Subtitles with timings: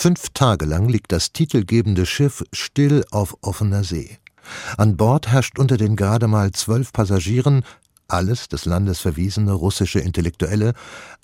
[0.00, 4.18] Fünf Tage lang liegt das titelgebende Schiff still auf offener See.
[4.76, 7.64] An Bord herrscht unter den gerade mal zwölf Passagieren,
[8.06, 10.74] alles des Landes verwiesene russische Intellektuelle,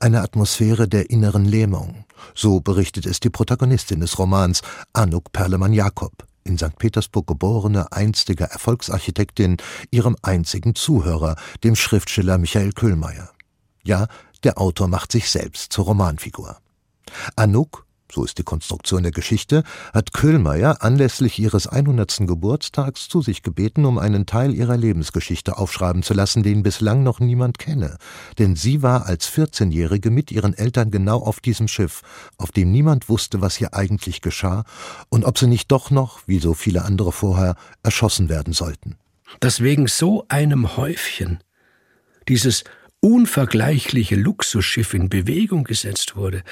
[0.01, 2.05] eine Atmosphäre der inneren Lähmung.
[2.35, 4.63] So berichtet es die Protagonistin des Romans,
[4.93, 6.77] Anuk Perlemann-Jakob, in St.
[6.77, 9.59] Petersburg geborene einstige Erfolgsarchitektin,
[9.93, 13.31] ihrem einzigen Zuhörer, dem Schriftsteller Michael Köhlmeier.
[13.85, 14.09] Ja,
[14.43, 16.57] der Autor macht sich selbst zur Romanfigur.
[17.37, 17.85] Anuk
[18.15, 22.21] so ist die Konstruktion der Geschichte, hat Köhlmeier anlässlich ihres 100.
[22.27, 27.21] Geburtstags zu sich gebeten, um einen Teil ihrer Lebensgeschichte aufschreiben zu lassen, den bislang noch
[27.21, 27.99] niemand kenne.
[28.39, 32.03] Denn sie war als 14-Jährige mit ihren Eltern genau auf diesem Schiff,
[32.39, 34.65] auf dem niemand wusste, was hier eigentlich geschah
[35.09, 38.97] und ob sie nicht doch noch, wie so viele andere vorher, erschossen werden sollten.
[39.41, 41.43] Dass wegen so einem Häufchen
[42.29, 42.65] dieses
[43.05, 46.43] unvergleichliche Luxusschiff in Bewegung gesetzt wurde.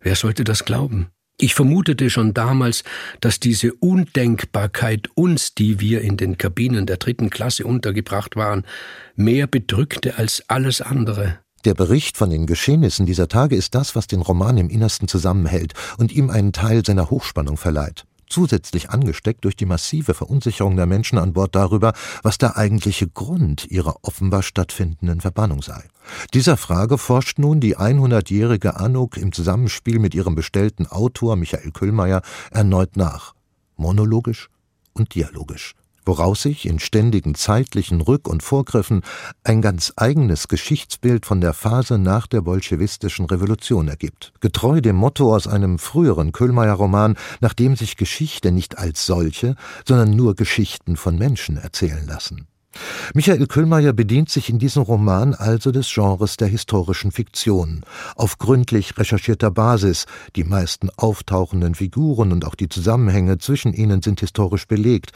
[0.00, 1.08] Wer sollte das glauben?
[1.38, 2.82] Ich vermutete schon damals,
[3.20, 8.64] dass diese Undenkbarkeit uns, die wir in den Kabinen der dritten Klasse untergebracht waren,
[9.16, 11.38] mehr bedrückte als alles andere.
[11.66, 15.74] Der Bericht von den Geschehnissen dieser Tage ist das, was den Roman im Innersten zusammenhält
[15.98, 21.18] und ihm einen Teil seiner Hochspannung verleiht zusätzlich angesteckt durch die massive Verunsicherung der Menschen
[21.18, 25.84] an Bord darüber, was der eigentliche Grund ihrer offenbar stattfindenden Verbannung sei.
[26.34, 32.22] Dieser Frage forscht nun die 100-jährige Anuk im Zusammenspiel mit ihrem bestellten Autor Michael Köhlmeier
[32.50, 33.34] erneut nach,
[33.76, 34.48] monologisch
[34.92, 35.74] und dialogisch
[36.06, 39.02] woraus sich in ständigen zeitlichen Rück- und Vorgriffen
[39.44, 44.32] ein ganz eigenes Geschichtsbild von der Phase nach der bolschewistischen Revolution ergibt.
[44.40, 50.10] Getreu dem Motto aus einem früheren Köhlmeier-Roman, nach dem sich Geschichte nicht als solche, sondern
[50.10, 52.46] nur Geschichten von Menschen erzählen lassen.
[53.14, 57.82] Michael Köhlmeier bedient sich in diesem Roman also des Genres der historischen Fiktion.
[58.14, 64.20] Auf gründlich recherchierter Basis, die meisten auftauchenden Figuren und auch die Zusammenhänge zwischen ihnen sind
[64.20, 65.12] historisch belegt,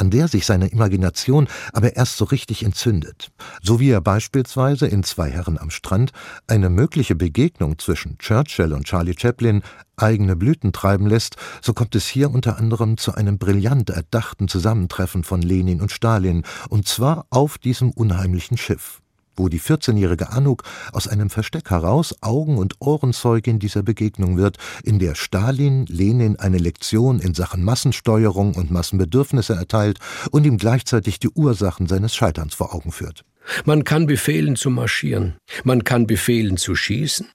[0.00, 3.30] an der sich seine Imagination aber erst so richtig entzündet,
[3.62, 6.12] so wie er beispielsweise in Zwei Herren am Strand
[6.46, 9.62] eine mögliche Begegnung zwischen Churchill und Charlie Chaplin
[9.96, 15.22] eigene Blüten treiben lässt, so kommt es hier unter anderem zu einem brillant erdachten Zusammentreffen
[15.22, 19.02] von Lenin und Stalin, und zwar auf diesem unheimlichen Schiff
[19.40, 24.98] wo die 14-jährige Anuk aus einem Versteck heraus Augen- und Ohrenzeugin dieser Begegnung wird, in
[24.98, 29.98] der Stalin Lenin eine Lektion in Sachen Massensteuerung und Massenbedürfnisse erteilt
[30.30, 33.24] und ihm gleichzeitig die Ursachen seines Scheiterns vor Augen führt.
[33.64, 37.26] Man kann befehlen zu marschieren, man kann befehlen zu schießen,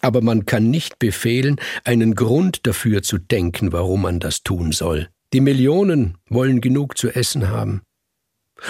[0.00, 5.08] aber man kann nicht befehlen, einen Grund dafür zu denken, warum man das tun soll.
[5.32, 7.82] Die Millionen wollen genug zu essen haben.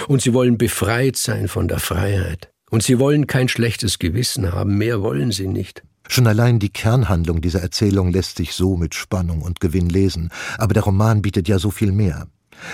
[0.07, 2.49] Und sie wollen befreit sein von der Freiheit.
[2.69, 5.83] Und sie wollen kein schlechtes Gewissen haben, mehr wollen sie nicht.
[6.09, 10.73] Schon allein die Kernhandlung dieser Erzählung lässt sich so mit Spannung und Gewinn lesen, aber
[10.73, 12.27] der Roman bietet ja so viel mehr.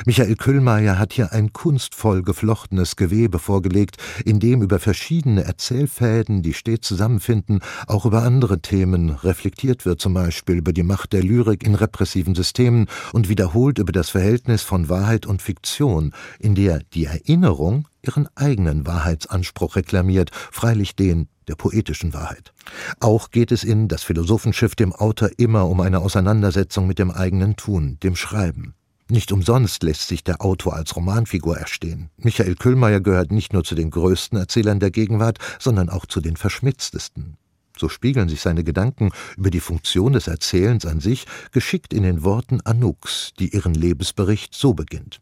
[0.05, 6.53] Michael Küllmeier hat hier ein kunstvoll geflochtenes Gewebe vorgelegt, in dem über verschiedene Erzählfäden, die
[6.53, 11.63] stets zusammenfinden, auch über andere Themen reflektiert wird, zum Beispiel über die Macht der Lyrik
[11.63, 17.05] in repressiven Systemen und wiederholt über das Verhältnis von Wahrheit und Fiktion, in der die
[17.05, 22.53] Erinnerung ihren eigenen Wahrheitsanspruch reklamiert, freilich den der poetischen Wahrheit.
[22.99, 27.55] Auch geht es in Das Philosophenschiff dem Autor immer um eine Auseinandersetzung mit dem eigenen
[27.55, 28.75] Tun, dem Schreiben.
[29.09, 32.09] Nicht umsonst lässt sich der Autor als Romanfigur erstehen.
[32.17, 36.37] Michael Kühlmeier gehört nicht nur zu den größten Erzählern der Gegenwart, sondern auch zu den
[36.37, 37.37] verschmitztesten.
[37.77, 42.23] So spiegeln sich seine Gedanken über die Funktion des Erzählens an sich geschickt in den
[42.23, 45.21] Worten Anuks, die ihren Lebensbericht so beginnt.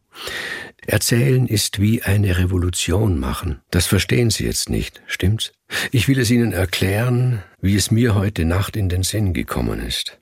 [0.86, 3.60] Erzählen ist wie eine Revolution machen.
[3.70, 5.52] Das verstehen Sie jetzt nicht, stimmt's?
[5.90, 10.21] Ich will es Ihnen erklären, wie es mir heute Nacht in den Sinn gekommen ist.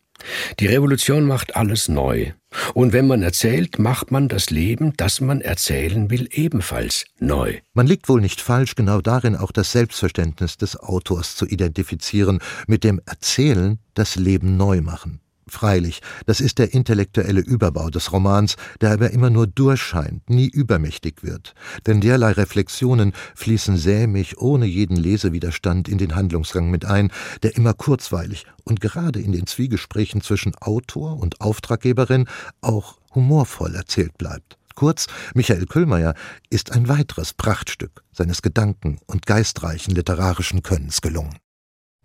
[0.58, 2.32] Die Revolution macht alles neu.
[2.75, 7.58] Und wenn man erzählt, macht man das Leben, das man erzählen will, ebenfalls neu.
[7.75, 12.82] Man liegt wohl nicht falsch, genau darin auch das Selbstverständnis des Autors zu identifizieren, mit
[12.82, 15.20] dem Erzählen das Leben neu machen.
[15.50, 21.22] Freilich, das ist der intellektuelle Überbau des Romans, der aber immer nur durchscheint, nie übermächtig
[21.22, 21.54] wird.
[21.86, 27.12] Denn derlei Reflexionen fließen sämig, ohne jeden Lesewiderstand in den Handlungsgang mit ein,
[27.42, 32.26] der immer kurzweilig und gerade in den Zwiegesprächen zwischen Autor und Auftraggeberin
[32.60, 34.56] auch humorvoll erzählt bleibt.
[34.74, 36.14] Kurz, Michael Küllmeier
[36.48, 41.36] ist ein weiteres Prachtstück seines gedanken- und geistreichen literarischen Könnens gelungen.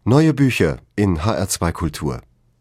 [0.03, 2.21] Neue Bücher in HR2 Kultur